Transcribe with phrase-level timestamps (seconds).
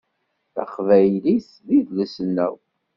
[0.53, 2.53] Taqbaylit d idles-nneɣ.